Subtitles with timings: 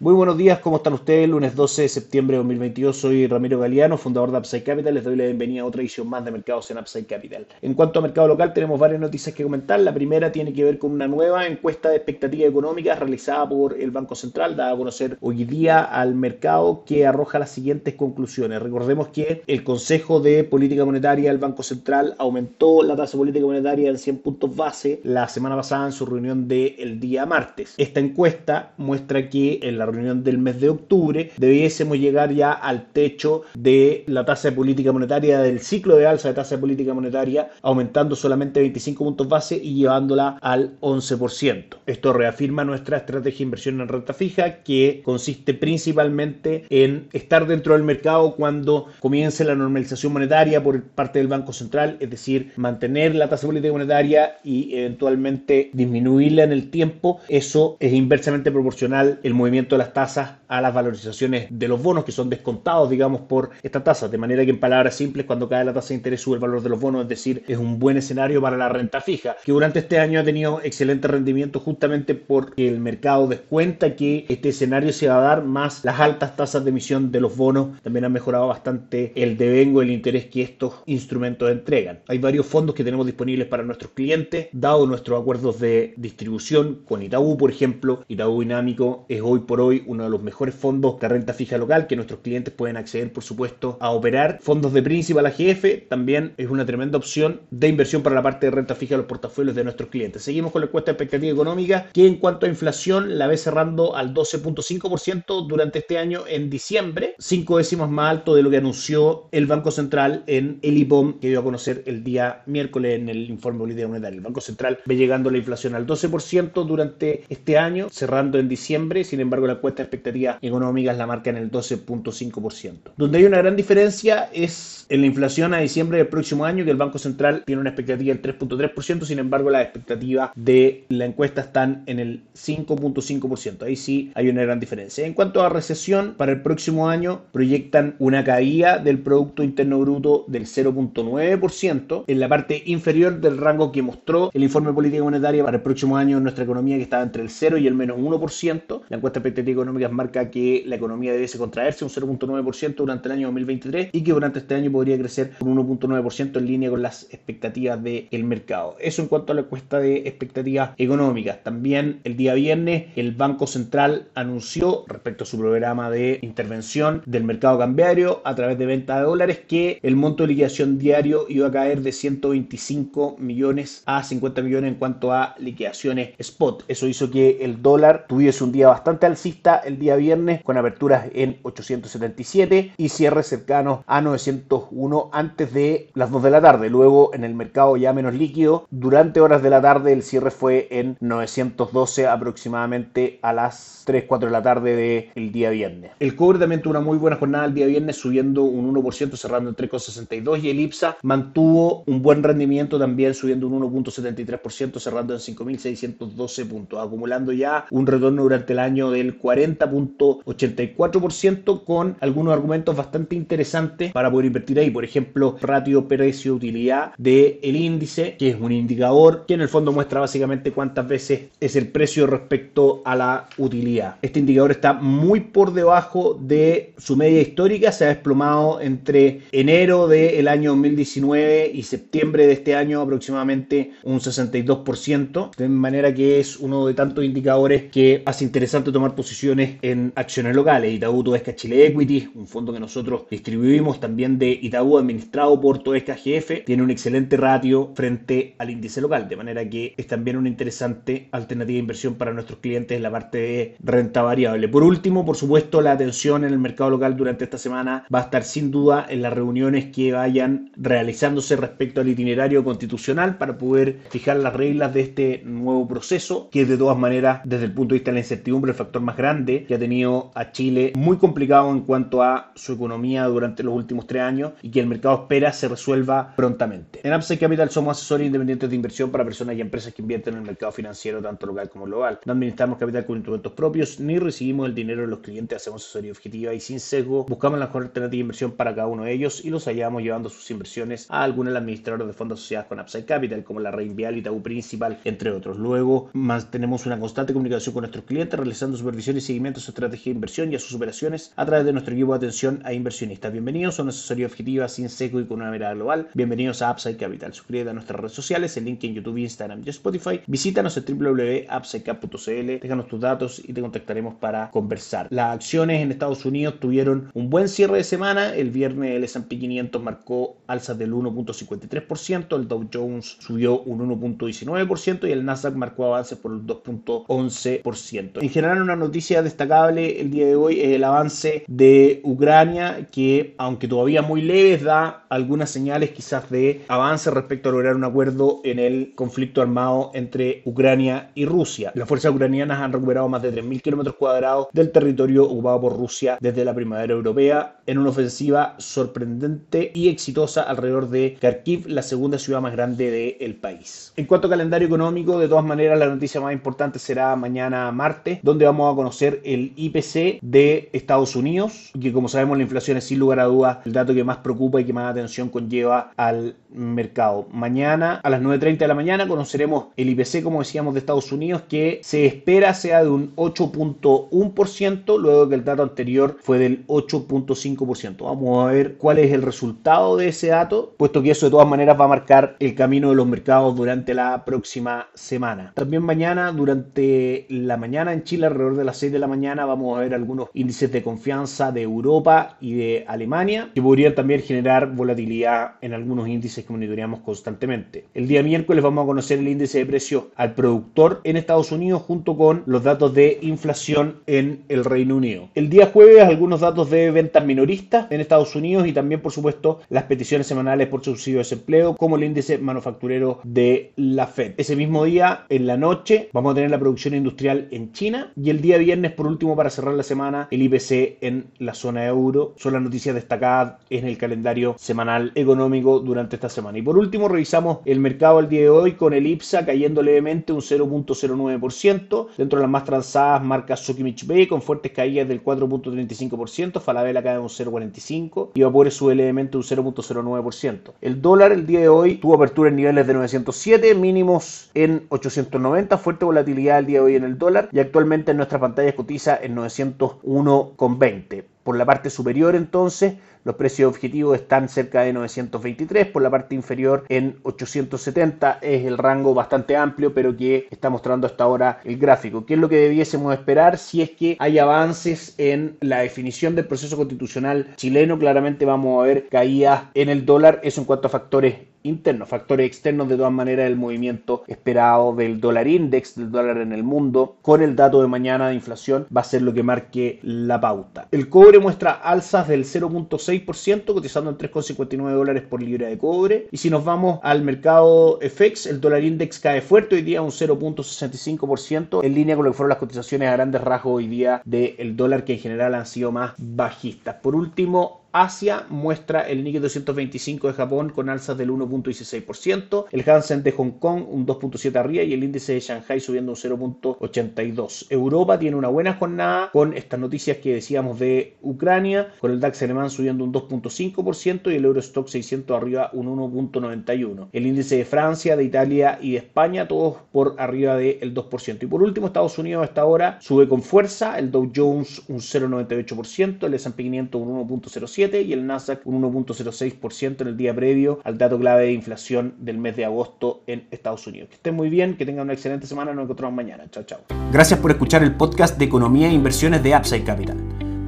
[0.00, 1.28] Muy buenos días, ¿cómo están ustedes?
[1.28, 4.94] Lunes 12 de septiembre de 2022, soy Ramiro Galeano, fundador de Upside Capital.
[4.94, 7.48] Les doy la bienvenida a otra edición más de mercados en Upside Capital.
[7.62, 9.80] En cuanto a mercado local, tenemos varias noticias que comentar.
[9.80, 13.90] La primera tiene que ver con una nueva encuesta de expectativas económicas realizada por el
[13.90, 18.62] Banco Central, dada a conocer hoy día al mercado, que arroja las siguientes conclusiones.
[18.62, 23.90] Recordemos que el Consejo de Política Monetaria del Banco Central aumentó la tasa política monetaria
[23.90, 27.74] en 100 puntos base la semana pasada en su reunión del día martes.
[27.78, 32.86] Esta encuesta muestra que en la reunión del mes de octubre, debiésemos llegar ya al
[32.92, 36.94] techo de la tasa de política monetaria, del ciclo de alza de tasa de política
[36.94, 41.64] monetaria, aumentando solamente 25 puntos base y llevándola al 11%.
[41.86, 47.74] Esto reafirma nuestra estrategia de inversión en renta fija, que consiste principalmente en estar dentro
[47.74, 53.14] del mercado cuando comience la normalización monetaria por parte del Banco Central, es decir, mantener
[53.14, 57.20] la tasa de política monetaria y eventualmente disminuirla en el tiempo.
[57.28, 62.12] Eso es inversamente proporcional el movimiento las tasas a las valorizaciones de los bonos que
[62.12, 64.08] son descontados, digamos, por esta tasa.
[64.08, 66.62] De manera que en palabras simples, cuando cae la tasa de interés sube el valor
[66.62, 69.80] de los bonos, es decir, es un buen escenario para la renta fija, que durante
[69.80, 75.08] este año ha tenido excelente rendimiento justamente porque el mercado descuenta que este escenario se
[75.08, 77.80] va a dar más las altas tasas de emisión de los bonos.
[77.82, 82.00] También han mejorado bastante el devengo, el interés que estos instrumentos entregan.
[82.08, 87.02] Hay varios fondos que tenemos disponibles para nuestros clientes, dado nuestros acuerdos de distribución con
[87.02, 88.04] Itaú, por ejemplo.
[88.08, 91.86] Itaú Dinámico es hoy por hoy uno de los mejores fondos de renta fija local
[91.86, 94.38] que nuestros clientes pueden acceder, por supuesto, a operar.
[94.40, 98.52] Fondos de principal AGF también es una tremenda opción de inversión para la parte de
[98.52, 100.22] renta fija de los portafolios de nuestros clientes.
[100.22, 103.96] Seguimos con la encuesta de expectativa económica, que en cuanto a inflación la ve cerrando
[103.96, 109.28] al 12.5% durante este año en diciembre, cinco décimas más alto de lo que anunció
[109.32, 113.28] el Banco Central en el IPOM que dio a conocer el día miércoles en el
[113.30, 114.16] informe de política monetaria.
[114.16, 119.04] El Banco Central ve llegando la inflación al 12% durante este año, cerrando en diciembre.
[119.04, 122.92] Sin embargo, la encuesta de expectativas económicas la marca en el 12.5%.
[122.96, 126.70] Donde hay una gran diferencia es en la inflación a diciembre del próximo año, que
[126.70, 131.42] el Banco Central tiene una expectativa del 3.3%, sin embargo las expectativas de la encuesta
[131.42, 133.62] están en el 5.5%.
[133.62, 135.06] Ahí sí hay una gran diferencia.
[135.06, 140.24] En cuanto a recesión, para el próximo año proyectan una caída del Producto Interno Bruto
[140.28, 145.58] del 0.9% en la parte inferior del rango que mostró el informe política monetaria para
[145.58, 148.80] el próximo año en nuestra economía, que estaba entre el 0 y el menos 1%.
[148.88, 153.12] La encuesta de expectativa económica marca que la economía debe contraerse un 0.9% durante el
[153.12, 157.04] año 2023 y que durante este año podría crecer un 1.9% en línea con las
[157.12, 158.76] expectativas del mercado.
[158.80, 161.42] Eso en cuanto a la encuesta de expectativas económicas.
[161.42, 167.24] También el día viernes el Banco Central anunció respecto a su programa de intervención del
[167.24, 171.48] mercado cambiario a través de venta de dólares que el monto de liquidación diario iba
[171.48, 176.64] a caer de 125 millones a 50 millones en cuanto a liquidaciones spot.
[176.68, 181.06] Eso hizo que el dólar tuviese un día bastante alcista el día viernes con aperturas
[181.14, 186.70] en 877 y cierres cercanos a 901 antes de las 2 de la tarde.
[186.70, 190.68] Luego en el mercado ya menos líquido, durante horas de la tarde el cierre fue
[190.70, 195.92] en 912 aproximadamente a las 3, 4 de la tarde del día viernes.
[196.00, 199.50] El cobre también tuvo una muy buena jornada el día viernes subiendo un 1% cerrando
[199.50, 205.20] en 3,62 y el IPSA mantuvo un buen rendimiento también subiendo un 1.73% cerrando en
[205.20, 213.14] 5.612 puntos, acumulando ya un retorno durante el año del 40.84% con algunos argumentos bastante
[213.14, 214.70] interesantes para poder invertir ahí.
[214.70, 219.72] Por ejemplo, ratio precio-utilidad del el índice, que es un indicador que en el fondo
[219.72, 223.96] muestra básicamente cuántas veces es el precio respecto a la utilidad.
[224.00, 229.88] Este indicador está muy por debajo de su media histórica, se ha desplomado entre enero
[229.88, 236.38] del año 2019 y septiembre de este año aproximadamente un 62%, de manera que es
[236.38, 240.72] uno de tantos indicadores que hace interesante tomar en acciones locales.
[240.72, 245.96] Itaú Toesca Chile Equity, un fondo que nosotros distribuimos también de Itaú administrado por Toesca
[245.96, 250.28] GF, tiene un excelente ratio frente al índice local, de manera que es también una
[250.28, 254.48] interesante alternativa de inversión para nuestros clientes en la parte de renta variable.
[254.48, 258.02] Por último, por supuesto, la atención en el mercado local durante esta semana va a
[258.02, 263.80] estar sin duda en las reuniones que vayan realizándose respecto al itinerario constitucional para poder
[263.90, 267.80] fijar las reglas de este nuevo proceso, que de todas maneras, desde el punto de
[267.80, 271.50] vista de la incertidumbre, el factor más grande que ha tenido a Chile muy complicado
[271.50, 275.32] en cuanto a su economía durante los últimos tres años y que el mercado espera
[275.32, 276.80] se resuelva prontamente.
[276.82, 280.20] En Upside Capital somos asesores independientes de inversión para personas y empresas que invierten en
[280.20, 282.00] el mercado financiero tanto local como global.
[282.04, 285.92] No administramos capital con instrumentos propios ni recibimos el dinero de los clientes, hacemos asesoría
[285.92, 289.24] objetiva y sin sesgo buscamos la mejor alternativa de inversión para cada uno de ellos
[289.24, 293.22] y los hallamos llevando sus inversiones a algunos administradores de fondos asociados con Upside Capital
[293.22, 295.38] como la Reinvial y Tabú Principal, entre otros.
[295.38, 299.92] Luego mantenemos una constante comunicación con nuestros clientes realizando supervisión y seguimiento a su estrategia
[299.92, 303.12] de inversión y a sus operaciones a través de nuestro equipo de atención a inversionistas.
[303.12, 305.88] Bienvenidos a una asesoría objetiva sin sesgo y con una mirada global.
[305.94, 307.12] Bienvenidos a Upside Capital.
[307.12, 310.00] Suscríbete a nuestras redes sociales, el link en YouTube, Instagram y Spotify.
[310.06, 314.88] Visítanos en www.upsidecap.cl, déjanos tus datos y te contactaremos para conversar.
[314.90, 318.14] Las acciones en Estados Unidos tuvieron un buen cierre de semana.
[318.14, 324.88] El viernes el S&P 500 marcó alzas del 1.53%, el Dow Jones subió un 1.19%
[324.88, 328.02] y el Nasdaq marcó avances por el 2.11%.
[328.02, 333.14] En general, una noticia destacable el día de hoy es el avance de Ucrania, que
[333.18, 338.20] aunque todavía muy leves, da algunas señales quizás de avance respecto a lograr un acuerdo
[338.22, 341.50] en el conflicto armado entre Ucrania y Rusia.
[341.54, 345.98] Las fuerzas ucranianas han recuperado más de 3.000 kilómetros cuadrados del territorio ocupado por Rusia
[346.00, 351.98] desde la primavera europea en una ofensiva sorprendente y exitosa alrededor de Kharkiv, la segunda
[351.98, 353.72] ciudad más grande del país.
[353.76, 357.98] En cuanto a calendario económico, de todas maneras, la noticia más importante será mañana martes,
[358.02, 358.67] donde vamos a conocer
[359.04, 363.38] el IPC de Estados Unidos, que como sabemos la inflación es sin lugar a dudas
[363.44, 367.06] el dato que más preocupa y que más atención conlleva al mercado.
[367.12, 371.22] Mañana a las 9.30 de la mañana conoceremos el IPC, como decíamos, de Estados Unidos,
[371.28, 377.84] que se espera sea de un 8.1%, luego que el dato anterior fue del 8.5%.
[377.84, 381.28] Vamos a ver cuál es el resultado de ese dato, puesto que eso de todas
[381.28, 385.32] maneras va a marcar el camino de los mercados durante la próxima semana.
[385.34, 389.56] También mañana, durante la mañana en Chile, alrededor de las 6 de la mañana, vamos
[389.56, 394.52] a ver algunos índices de confianza de Europa y de Alemania, que podrían también generar
[394.54, 397.64] volatilidad en algunos índices que monitoreamos constantemente.
[397.74, 401.62] El día miércoles vamos a conocer el índice de precios al productor en Estados Unidos
[401.62, 405.08] junto con los datos de inflación en el Reino Unido.
[405.14, 409.40] El día jueves algunos datos de ventas minoristas en Estados Unidos y también por supuesto
[409.48, 414.14] las peticiones semanales por subsidio de desempleo como el índice manufacturero de la Fed.
[414.16, 418.10] Ese mismo día en la noche vamos a tener la producción industrial en China y
[418.10, 422.14] el día viernes por último para cerrar la semana el IPC en la zona euro.
[422.16, 426.38] Son las noticias destacadas en el calendario semanal económico durante esta semana.
[426.38, 430.14] Y por último revisamos el mercado el día de hoy con el IPSA cayendo levemente
[430.14, 431.88] un 0.09%.
[431.98, 436.40] Dentro de las más transadas marca Sokimich B con fuertes caídas del 4.35%.
[436.40, 440.52] Falabella cae un 0.45% y Vapores sube levemente un 0.09%.
[440.62, 445.58] El dólar el día de hoy tuvo apertura en niveles de 907, mínimos en 890,
[445.58, 448.98] fuerte volatilidad el día de hoy en el dólar y actualmente en nuestra pantalla cotiza
[449.00, 451.04] en 901,20.
[451.22, 452.74] Por la parte superior entonces
[453.08, 458.58] los precios objetivos están cerca de 923, por la parte inferior en 870 es el
[458.58, 462.04] rango bastante amplio, pero que está mostrando hasta ahora el gráfico.
[462.04, 466.26] ¿Qué es lo que debiésemos esperar si es que hay avances en la definición del
[466.26, 467.78] proceso constitucional chileno?
[467.78, 472.26] Claramente vamos a ver caídas en el dólar, eso en cuanto a factores internos, factores
[472.26, 476.96] externos de todas maneras el movimiento esperado del dólar index, del dólar en el mundo,
[477.02, 480.68] con el dato de mañana de inflación va a ser lo que marque la pauta.
[480.70, 486.08] El cobre muestra alzas del 0.6%, cotizando en 3,59 dólares por libra de cobre.
[486.10, 489.90] Y si nos vamos al mercado FX, el dólar index cae fuerte hoy día un
[489.90, 494.56] 0.65%, en línea con lo que fueron las cotizaciones a grandes rasgos hoy día del
[494.56, 496.76] dólar, que en general han sido más bajistas.
[496.76, 503.02] Por último, Asia muestra el Nikkei 225 de Japón con alzas del 1.16%, el Hansen
[503.02, 507.46] de Hong Kong un 2.7 arriba y el índice de Shanghai subiendo un 0.82.
[507.50, 512.22] Europa tiene una buena jornada con estas noticias que decíamos de Ucrania, con el DAX
[512.22, 516.88] alemán subiendo un 2.5% y el Eurostock 600 arriba un 1.91.
[516.92, 521.22] El índice de Francia, de Italia y de España todos por arriba del 2%.
[521.22, 526.06] Y por último Estados Unidos hasta ahora sube con fuerza, el Dow Jones un 0.98%,
[526.06, 527.20] el S&P 500 un
[527.58, 531.94] 1.07 y el Nasdaq un 1.06% en el día previo al dato clave de inflación
[531.98, 533.88] del mes de agosto en Estados Unidos.
[533.88, 536.24] Que estén muy bien, que tengan una excelente semana, nos encontramos mañana.
[536.30, 536.60] Chao, chao.
[536.92, 539.96] Gracias por escuchar el podcast de Economía e Inversiones de Upside Capital.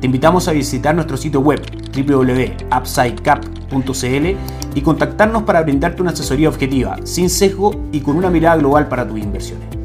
[0.00, 1.60] Te invitamos a visitar nuestro sitio web
[1.94, 4.26] www.upsidecap.cl
[4.74, 9.06] y contactarnos para brindarte una asesoría objetiva, sin sesgo y con una mirada global para
[9.06, 9.79] tus inversiones.